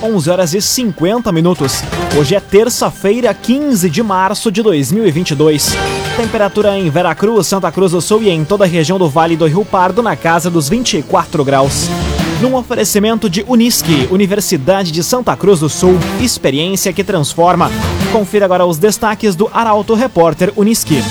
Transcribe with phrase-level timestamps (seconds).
[0.00, 1.82] 11 horas e 50 minutos.
[2.16, 5.74] Hoje é terça-feira, 15 de março de 2022.
[6.16, 9.44] Temperatura em Veracruz, Santa Cruz do Sul e em toda a região do Vale do
[9.46, 11.88] Rio Pardo na casa dos 24 graus.
[12.40, 17.68] Num oferecimento de Unisque, Universidade de Santa Cruz do Sul, experiência que transforma.
[18.12, 21.02] Confira agora os destaques do Arauto Repórter Unisque.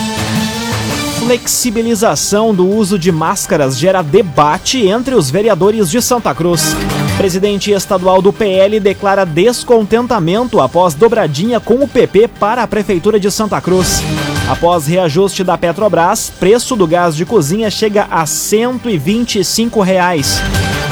[1.19, 6.73] Flexibilização do uso de máscaras gera debate entre os vereadores de Santa Cruz.
[7.17, 13.31] Presidente estadual do PL declara descontentamento após dobradinha com o PP para a Prefeitura de
[13.31, 14.03] Santa Cruz.
[14.47, 20.39] Após reajuste da Petrobras, preço do gás de cozinha chega a 125 reais.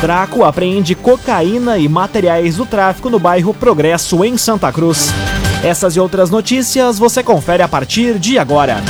[0.01, 5.13] Draco apreende cocaína e materiais do tráfico no bairro Progresso, em Santa Cruz.
[5.63, 8.81] Essas e outras notícias você confere a partir de agora.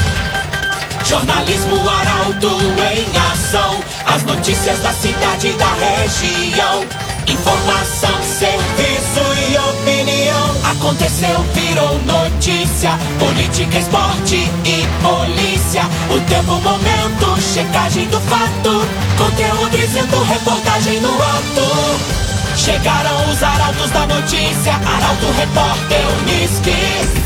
[1.03, 2.47] Jornalismo Arauto
[2.93, 3.75] em ação.
[4.05, 7.04] As notícias da cidade e da região.
[7.27, 10.71] Informação, serviço e opinião.
[10.71, 12.91] Aconteceu, virou notícia.
[13.19, 15.83] Política, esporte e polícia.
[16.09, 18.85] O tempo, momento, checagem do fato.
[19.17, 22.25] Conteúdo dizendo, reportagem no ato.
[22.55, 24.73] Chegaram os arautos da notícia.
[24.73, 27.25] Arauto, repórter, Unisque.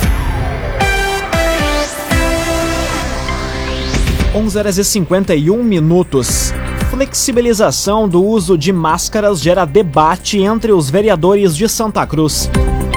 [4.33, 6.53] 11 horas e 51 minutos.
[6.99, 12.49] Flexibilização do uso de máscaras gera debate entre os vereadores de Santa Cruz.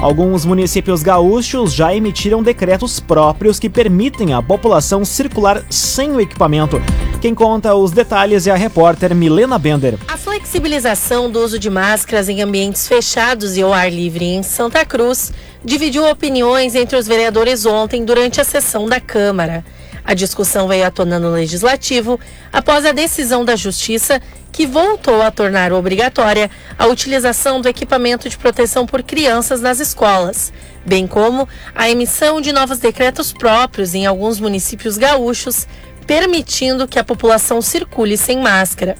[0.02, 6.82] Alguns municípios gaúchos já emitiram decretos próprios que permitem à população circular sem o equipamento.
[7.20, 9.96] Quem conta os detalhes é a repórter Milena Bender.
[10.08, 14.84] A flexibilização do uso de máscaras em ambientes fechados e ao ar livre em Santa
[14.84, 15.32] Cruz
[15.64, 19.64] dividiu opiniões entre os vereadores ontem durante a sessão da Câmara.
[20.04, 22.18] A discussão veio à tona no Legislativo
[22.52, 24.20] após a decisão da Justiça
[24.52, 30.52] que voltou a tornar obrigatória a utilização do equipamento de proteção por crianças nas escolas,
[30.84, 35.66] bem como a emissão de novos decretos próprios em alguns municípios gaúchos,
[36.06, 38.96] permitindo que a população circule sem máscara.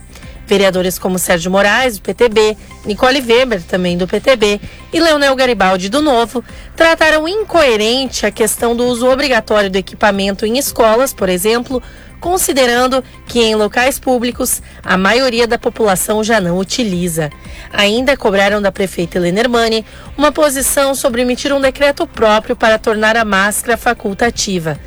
[0.47, 4.61] Vereadores como Sérgio Moraes, do PTB, Nicole Weber, também do PTB,
[4.93, 6.45] e Leonel Garibaldi, do Novo,
[6.77, 11.83] trataram incoerente a questão do uso obrigatório do equipamento em escolas, por exemplo,
[12.23, 17.31] considerando que em locais públicos a maioria da população já não utiliza.
[17.73, 19.85] Ainda cobraram da prefeita Helena Hermani
[20.17, 24.79] uma posição sobre emitir um decreto próprio para tornar a máscara facultativa.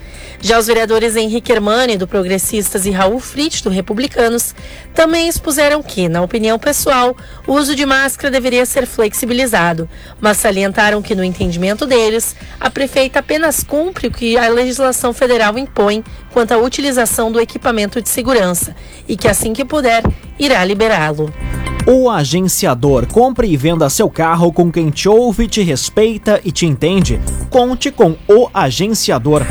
[0.42, 4.54] Já os vereadores Henrique Hermani, do Progressistas, e Raul Fritz, do Republicanos,
[4.94, 7.16] também expuseram que, na opinião pessoal,
[7.48, 13.20] o uso de máscara deveria ser flexibilizado, mas salientaram que, no entendimento deles, a prefeita
[13.20, 18.76] apenas cumpre o que a legislação federal impõe quanto à utilização do equipamento de segurança
[19.08, 20.04] e que, assim que puder,
[20.40, 21.34] irá liberá-lo.
[21.88, 26.66] O agenciador compre e venda seu carro com quem te ouve, te respeita e te
[26.66, 27.22] entende.
[27.50, 29.44] Conte com o agenciador.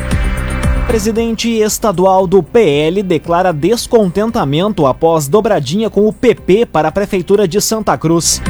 [0.87, 7.61] Presidente estadual do PL declara descontentamento após dobradinha com o PP para a Prefeitura de
[7.61, 8.41] Santa Cruz.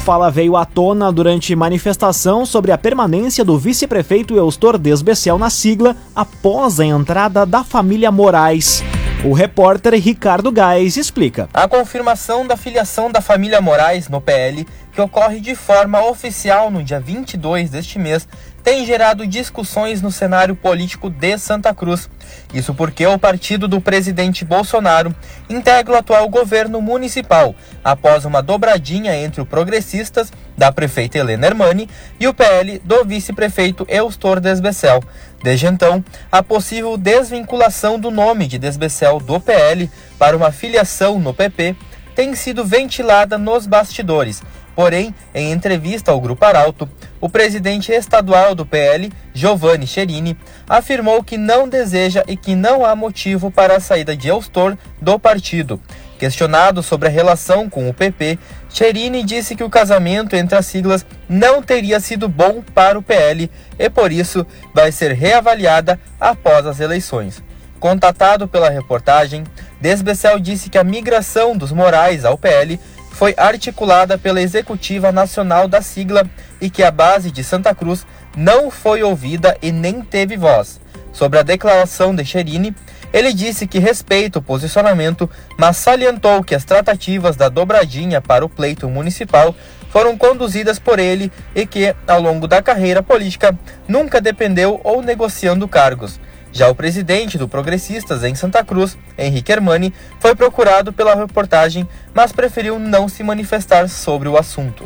[0.00, 5.96] Fala veio à tona durante manifestação sobre a permanência do vice-prefeito Eustor Desbecel na sigla
[6.16, 8.82] após a entrada da família Moraes.
[9.24, 11.48] O repórter Ricardo Gás explica.
[11.54, 16.82] A confirmação da filiação da família Moraes no PL, que ocorre de forma oficial no
[16.82, 18.26] dia 22 deste mês,
[18.62, 22.08] tem gerado discussões no cenário político de Santa Cruz.
[22.54, 25.14] Isso porque o partido do presidente Bolsonaro
[25.48, 31.88] integra o atual governo municipal, após uma dobradinha entre o Progressistas, da prefeita Helena Hermani,
[32.20, 35.02] e o PL do vice-prefeito Eustor Desbecel.
[35.42, 41.34] Desde então, a possível desvinculação do nome de Desbecel do PL para uma filiação no
[41.34, 41.74] PP
[42.14, 44.42] tem sido ventilada nos bastidores.
[44.74, 46.88] Porém, em entrevista ao Grupo Arauto,
[47.20, 50.36] o presidente estadual do PL, Giovanni Cherini,
[50.68, 55.18] afirmou que não deseja e que não há motivo para a saída de Eustor do
[55.18, 55.80] partido.
[56.18, 58.38] Questionado sobre a relação com o PP,
[58.70, 63.50] Cherini disse que o casamento entre as siglas não teria sido bom para o PL
[63.78, 67.42] e por isso vai ser reavaliada após as eleições.
[67.80, 69.42] Contatado pela reportagem,
[69.80, 72.78] Desbecel disse que a migração dos Morais ao PL
[73.22, 76.28] foi articulada pela Executiva Nacional da sigla
[76.60, 78.04] e que a base de Santa Cruz
[78.36, 80.80] não foi ouvida e nem teve voz.
[81.12, 82.74] Sobre a declaração de Cherini,
[83.12, 88.48] ele disse que respeita o posicionamento, mas salientou que as tratativas da dobradinha para o
[88.48, 89.54] pleito municipal
[89.90, 95.68] foram conduzidas por ele e que, ao longo da carreira política, nunca dependeu ou negociando
[95.68, 96.18] cargos.
[96.52, 102.30] Já o presidente do Progressistas em Santa Cruz, Henrique Hermani, foi procurado pela reportagem, mas
[102.30, 104.84] preferiu não se manifestar sobre o assunto.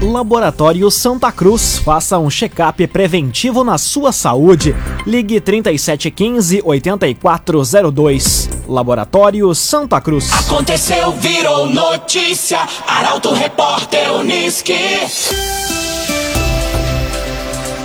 [0.00, 1.78] Laboratório Santa Cruz.
[1.78, 4.74] Faça um check-up preventivo na sua saúde.
[5.06, 8.50] Ligue 3715 8402.
[8.68, 10.30] Laboratório Santa Cruz.
[10.46, 12.58] Aconteceu, virou notícia.
[12.86, 14.74] Arauto Repórter Uniski.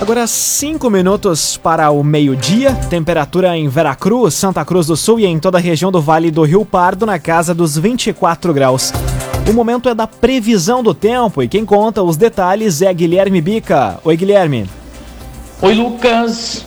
[0.02, 2.74] Agora, cinco minutos para o meio-dia.
[2.90, 6.42] Temperatura em Veracruz, Santa Cruz do Sul e em toda a região do Vale do
[6.42, 8.92] Rio Pardo na casa dos 24 graus.
[9.48, 14.00] O momento é da previsão do tempo e quem conta os detalhes é Guilherme Bica.
[14.02, 14.68] Oi, Guilherme.
[15.60, 16.66] Oi, Lucas.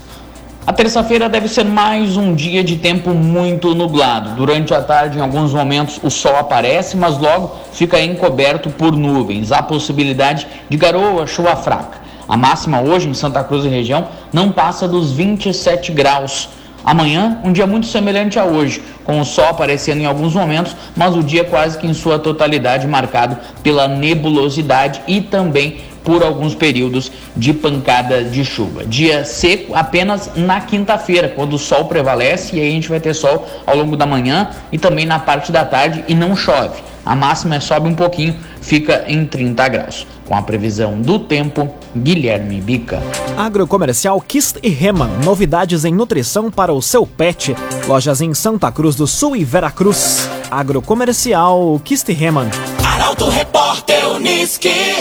[0.66, 4.34] A terça-feira deve ser mais um dia de tempo muito nublado.
[4.38, 9.52] Durante a tarde, em alguns momentos, o sol aparece, mas logo fica encoberto por nuvens.
[9.52, 12.05] Há possibilidade de garoa, chuva fraca.
[12.28, 16.50] A máxima hoje em Santa Cruz e região não passa dos 27 graus.
[16.84, 21.16] Amanhã, um dia muito semelhante a hoje, com o sol aparecendo em alguns momentos, mas
[21.16, 27.12] o dia quase que em sua totalidade marcado pela nebulosidade e também por alguns períodos
[27.36, 28.86] de pancada de chuva.
[28.86, 33.16] Dia seco apenas na quinta-feira, quando o sol prevalece e aí a gente vai ter
[33.16, 36.95] sol ao longo da manhã e também na parte da tarde e não chove.
[37.06, 40.08] A máxima sobe um pouquinho, fica em 30 graus.
[40.26, 43.00] Com a previsão do tempo, Guilherme Bica.
[43.38, 45.10] Agrocomercial Kist e Reman.
[45.24, 47.56] Novidades em nutrição para o seu pet.
[47.88, 50.28] Lojas em Santa Cruz do Sul e Veracruz.
[50.50, 52.50] Agrocomercial Kist e Reman.
[52.84, 54.96] Arauto Repórter Uniski.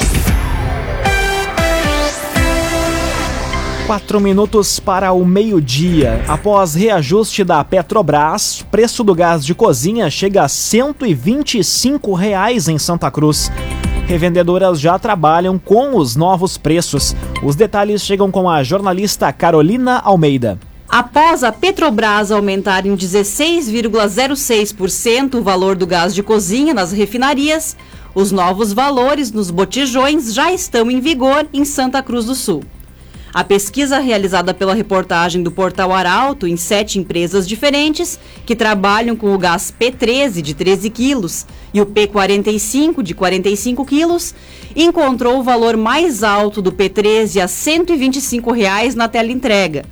[3.86, 6.25] Quatro minutos para o meio-dia.
[6.26, 13.10] Após reajuste da Petrobras, preço do gás de cozinha chega a 125 reais em Santa
[13.10, 13.52] Cruz.
[14.06, 17.14] Revendedoras já trabalham com os novos preços.
[17.42, 20.58] Os detalhes chegam com a jornalista Carolina Almeida.
[20.88, 27.76] Após a Petrobras aumentar em 16,06% o valor do gás de cozinha nas refinarias,
[28.14, 32.64] os novos valores nos botijões já estão em vigor em Santa Cruz do Sul.
[33.34, 38.16] A pesquisa realizada pela reportagem do Portal Arauto em sete empresas diferentes,
[38.46, 41.44] que trabalham com o gás P13 de 13 quilos
[41.75, 44.32] e o P45 de 45 quilos,
[44.76, 49.84] encontrou o valor mais alto do P13 a 125 reais na tela entrega.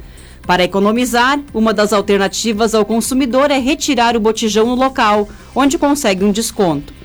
[0.47, 6.25] Para economizar, uma das alternativas ao consumidor é retirar o botijão no local, onde consegue
[6.25, 7.02] um desconto.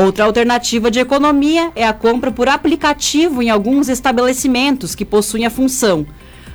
[0.00, 5.50] Outra alternativa de economia é a compra por aplicativo em alguns estabelecimentos que possuem a
[5.50, 6.06] função.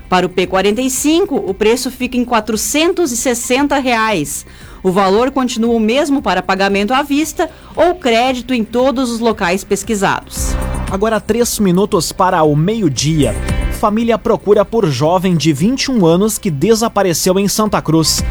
[0.07, 4.45] Para o P45, o preço fica em 460 reais.
[4.81, 9.61] O valor continua o mesmo para pagamento à vista ou crédito em todos os locais
[9.61, 10.55] pesquisados.
[10.89, 13.35] Agora três minutos para o meio-dia.
[13.77, 18.23] Família procura por jovem de 21 anos que desapareceu em Santa Cruz.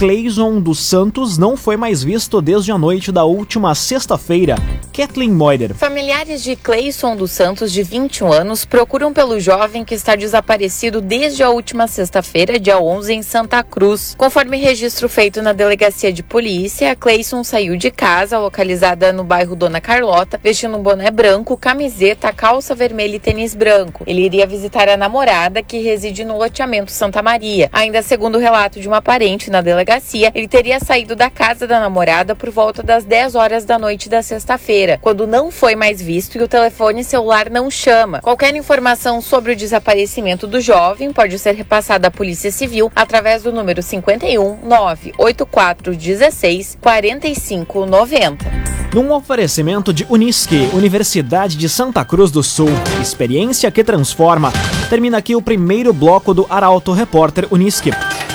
[0.00, 4.54] Cleison dos Santos não foi mais visto desde a noite da última sexta-feira.
[4.94, 5.74] Kathleen Moider.
[5.74, 11.42] Familiares de Cleison dos Santos, de 21 anos, procuram pelo jovem que está desaparecido desde
[11.42, 14.14] a última sexta-feira, dia 11, em Santa Cruz.
[14.16, 19.82] Conforme registro feito na delegacia de polícia, Cleison saiu de casa, localizada no bairro Dona
[19.82, 24.02] Carlota, vestindo um boné branco, camiseta, calça vermelha e tênis branco.
[24.06, 27.68] Ele iria visitar a namorada, que reside no loteamento Santa Maria.
[27.70, 31.66] Ainda segundo o relato de uma parente na delegacia, delegacia, ele teria saído da casa
[31.66, 36.00] da namorada por volta das 10 horas da noite da sexta-feira, quando não foi mais
[36.00, 38.20] visto e o telefone celular não chama.
[38.20, 43.52] Qualquer informação sobre o desaparecimento do jovem pode ser repassada à Polícia Civil através do
[43.52, 48.70] número 51 984 16 45 90.
[48.94, 54.52] Num oferecimento de Unisque, Universidade de Santa Cruz do Sul, experiência que transforma.
[54.88, 57.90] Termina aqui o primeiro bloco do Arauto Repórter Unisque.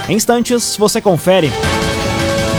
[0.07, 1.51] Em instantes, você confere.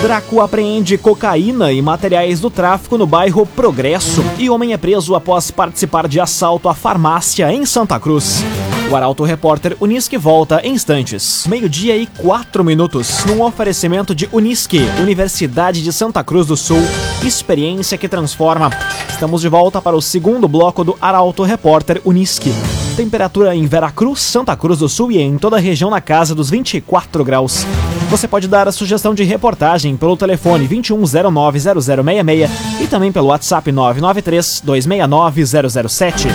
[0.03, 4.23] Draco apreende cocaína e materiais do tráfico no bairro Progresso.
[4.39, 8.45] E homem é preso após participar de assalto à farmácia em Santa Cruz.
[8.91, 11.47] O Arauto Repórter Unisque volta em instantes.
[11.47, 13.25] Meio-dia e quatro minutos.
[13.25, 16.83] Num oferecimento de Unisque, Universidade de Santa Cruz do Sul.
[17.25, 18.71] Experiência que transforma.
[19.09, 22.53] Estamos de volta para o segundo bloco do Arauto Repórter Unisque.
[22.97, 26.49] Temperatura em Veracruz, Santa Cruz do Sul e em toda a região na casa dos
[26.49, 27.67] 24 graus.
[28.09, 32.49] Você pode dar a sugestão de reportagem pelo telefone 21090066
[32.81, 36.29] e também pelo WhatsApp 993 269 007.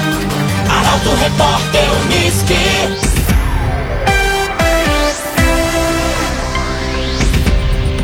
[0.70, 2.54] Arauto Repórter Uniski.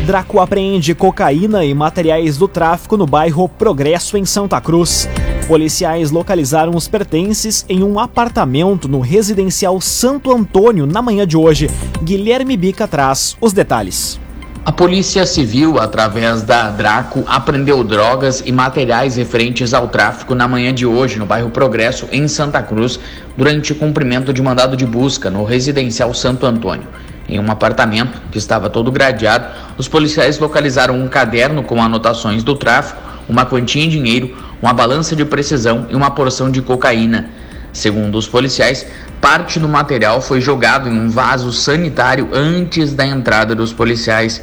[0.07, 5.07] Draco apreende cocaína e materiais do tráfico no bairro Progresso, em Santa Cruz.
[5.47, 11.69] Policiais localizaram os pertences em um apartamento no residencial Santo Antônio na manhã de hoje.
[12.03, 14.19] Guilherme Bica traz os detalhes.
[14.65, 20.73] A Polícia Civil, através da Draco, apreendeu drogas e materiais referentes ao tráfico na manhã
[20.73, 22.99] de hoje no bairro Progresso, em Santa Cruz,
[23.37, 26.87] durante o cumprimento de mandado de busca no residencial Santo Antônio.
[27.29, 32.53] Em um apartamento que estava todo gradeado, os policiais localizaram um caderno com anotações do
[32.53, 37.29] tráfico, uma quantia em dinheiro, uma balança de precisão e uma porção de cocaína.
[37.71, 38.87] Segundo os policiais,
[39.21, 44.41] parte do material foi jogado em um vaso sanitário antes da entrada dos policiais.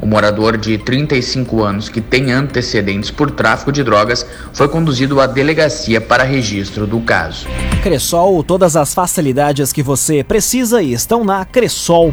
[0.00, 5.26] O morador de 35 anos, que tem antecedentes por tráfico de drogas, foi conduzido à
[5.26, 7.46] delegacia para registro do caso.
[7.82, 12.12] Cressol, todas as facilidades que você precisa estão na Cressol.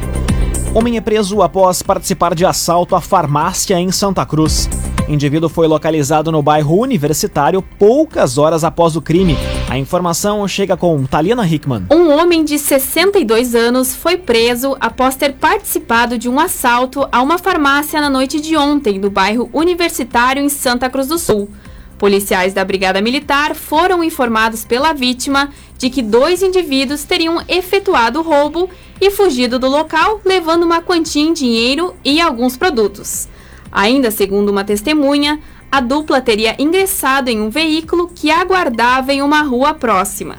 [0.74, 4.70] Homem é preso após participar de assalto à farmácia em Santa Cruz.
[5.12, 9.38] Indivíduo foi localizado no bairro Universitário poucas horas após o crime.
[9.70, 11.86] A informação chega com Taliana Hickman.
[11.92, 17.38] Um homem de 62 anos foi preso após ter participado de um assalto a uma
[17.38, 21.50] farmácia na noite de ontem, no bairro Universitário, em Santa Cruz do Sul.
[21.98, 28.24] Policiais da Brigada Militar foram informados pela vítima de que dois indivíduos teriam efetuado o
[28.24, 33.28] roubo e fugido do local, levando uma quantia em dinheiro e alguns produtos.
[33.72, 35.40] Ainda segundo uma testemunha,
[35.72, 40.36] a dupla teria ingressado em um veículo que aguardava em uma rua próxima.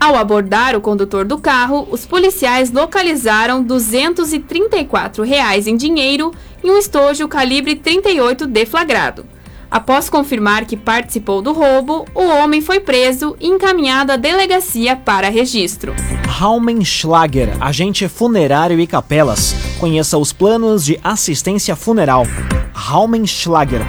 [0.00, 6.32] Ao abordar o condutor do carro, os policiais localizaram 234 reais em dinheiro
[6.64, 9.24] e um estojo calibre 38 deflagrado.
[9.72, 15.30] Após confirmar que participou do roubo, o homem foi preso e encaminhado à delegacia para
[15.30, 15.94] registro.
[16.28, 19.54] Raumenschlager, agente funerário e capelas.
[19.80, 22.26] Conheça os planos de assistência funeral.
[22.74, 23.80] Raumenschlager.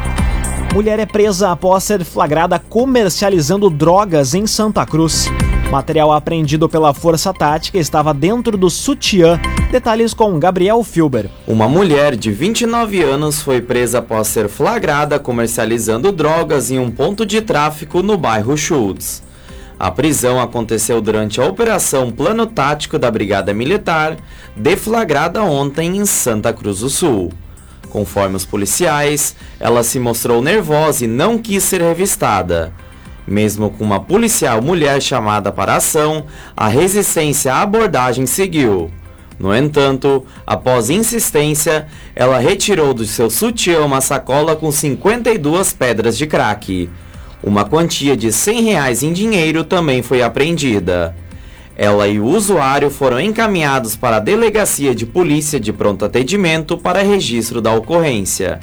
[0.74, 5.30] Mulher é presa após ser flagrada comercializando drogas em Santa Cruz.
[5.74, 9.42] Material apreendido pela Força Tática estava dentro do sutiã.
[9.72, 11.32] Detalhes com Gabriel Filber.
[11.48, 17.26] Uma mulher de 29 anos foi presa após ser flagrada comercializando drogas em um ponto
[17.26, 19.24] de tráfico no bairro Schultz.
[19.80, 24.18] A prisão aconteceu durante a operação Plano Tático da Brigada Militar,
[24.56, 27.34] deflagrada ontem em Santa Cruz do Sul.
[27.90, 32.72] Conforme os policiais, ela se mostrou nervosa e não quis ser revistada.
[33.28, 36.26] Mesmo com uma policial mulher chamada para a ação,
[36.56, 38.92] a resistência à abordagem seguiu.
[39.40, 46.28] No entanto, após insistência, ela retirou do seu sutiã uma sacola com 52 pedras de
[46.28, 46.90] crack.
[47.44, 51.16] Uma quantia de 100 reais em dinheiro também foi apreendida.
[51.76, 57.02] Ela e o usuário foram encaminhados para a Delegacia de Polícia de Pronto Atendimento para
[57.02, 58.60] registro da ocorrência.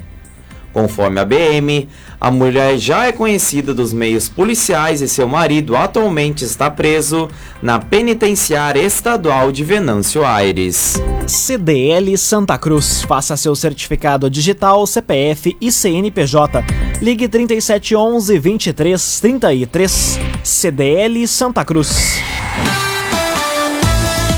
[0.72, 1.88] Conforme a BM,
[2.20, 7.28] a mulher já é conhecida dos meios policiais e seu marido atualmente está preso
[7.60, 11.00] na Penitenciária Estadual de Venâncio Aires.
[11.26, 13.02] CDL Santa Cruz.
[13.02, 16.64] Faça seu certificado digital, CPF e CNPJ.
[17.00, 20.18] Ligue 3711 2333.
[20.44, 22.20] CDL Santa Cruz.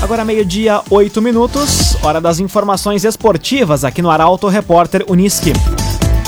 [0.03, 5.53] Agora meio-dia, 8 minutos, hora das informações esportivas aqui no Arauto Repórter Uniski.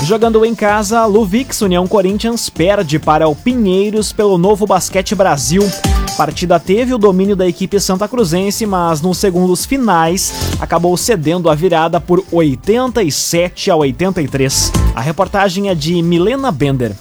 [0.02, 5.68] Jogando em casa, Luvix União Corinthians perde para o Pinheiros pelo Novo Basquete Brasil.
[6.08, 11.50] A partida teve o domínio da equipe santa cruzense, mas nos segundos finais acabou cedendo
[11.50, 14.72] a virada por 87 a 83.
[14.94, 16.92] A reportagem é de Milena Bender.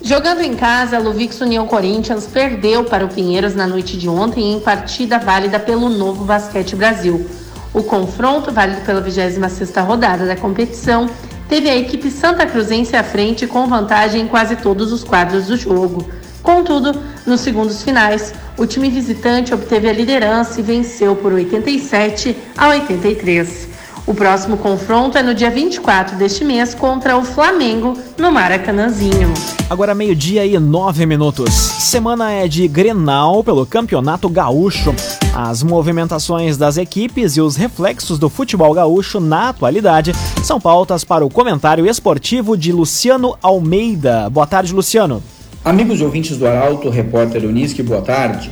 [0.00, 4.60] Jogando em casa, Luvix União Corinthians perdeu para o Pinheiros na noite de ontem em
[4.60, 7.28] partida válida pelo Novo Basquete Brasil.
[7.74, 11.10] O confronto, válido pela 26ª rodada da competição,
[11.48, 15.56] teve a equipe santa cruzense à frente com vantagem em quase todos os quadros do
[15.56, 16.08] jogo.
[16.42, 22.68] Contudo, nos segundos finais, o time visitante obteve a liderança e venceu por 87 a
[22.68, 23.68] 83.
[24.06, 29.34] O próximo confronto é no dia 24 deste mês contra o Flamengo, no Maracanãzinho.
[29.68, 31.52] Agora meio-dia e nove minutos.
[31.52, 34.94] Semana é de Grenal pelo Campeonato Gaúcho.
[35.38, 41.26] As movimentações das equipes e os reflexos do futebol gaúcho na atualidade são pautas para
[41.26, 44.30] o comentário esportivo de Luciano Almeida.
[44.30, 45.22] Boa tarde, Luciano.
[45.62, 48.50] Amigos ouvintes do Arauto, repórter Unisque, boa tarde.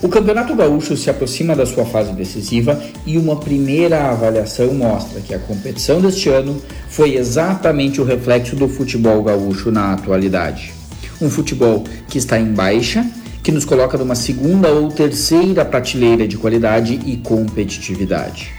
[0.00, 5.34] O Campeonato Gaúcho se aproxima da sua fase decisiva e uma primeira avaliação mostra que
[5.34, 10.72] a competição deste ano foi exatamente o reflexo do futebol gaúcho na atualidade.
[11.20, 13.04] Um futebol que está em baixa,
[13.42, 18.52] que nos coloca numa segunda ou terceira prateleira de qualidade e competitividade.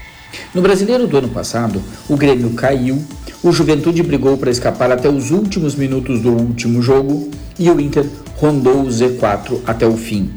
[0.54, 3.02] No brasileiro do ano passado, o Grêmio caiu,
[3.42, 8.06] o Juventude brigou para escapar até os últimos minutos do último jogo e o Inter
[8.36, 10.30] rondou o Z4 até o fim.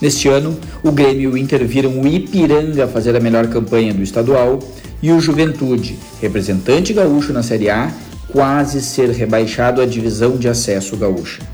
[0.00, 4.02] Neste ano, o Grêmio e o Inter viram o Ipiranga fazer a melhor campanha do
[4.02, 4.58] estadual
[5.02, 7.92] e o Juventude, representante gaúcho na Série A,
[8.28, 11.51] quase ser rebaixado à divisão de acesso gaúcha.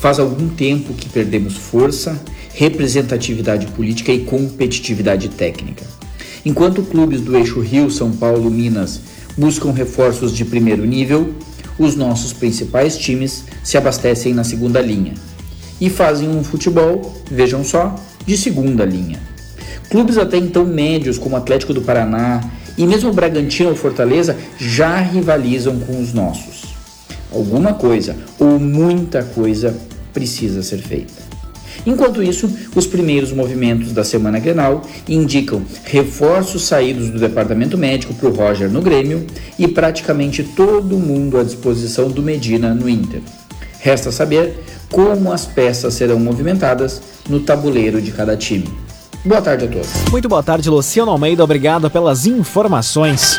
[0.00, 2.18] Faz algum tempo que perdemos força,
[2.54, 5.84] representatividade política e competitividade técnica.
[6.42, 8.98] Enquanto clubes do eixo Rio, São Paulo, Minas
[9.36, 11.34] buscam reforços de primeiro nível,
[11.78, 15.12] os nossos principais times se abastecem na segunda linha
[15.78, 19.20] e fazem um futebol, vejam só, de segunda linha.
[19.90, 22.40] Clubes até então médios, como Atlético do Paraná
[22.78, 26.59] e mesmo Bragantino ou Fortaleza, já rivalizam com os nossos.
[27.32, 29.74] Alguma coisa ou muita coisa
[30.12, 31.30] precisa ser feita.
[31.86, 38.28] Enquanto isso, os primeiros movimentos da semana Grenal indicam reforços saídos do departamento médico para
[38.28, 39.26] o Roger no Grêmio
[39.58, 43.22] e praticamente todo mundo à disposição do Medina no Inter.
[43.78, 48.68] Resta saber como as peças serão movimentadas no tabuleiro de cada time.
[49.24, 49.88] Boa tarde a todos.
[50.10, 51.44] Muito boa tarde, Luciano Almeida.
[51.44, 53.38] Obrigado pelas informações.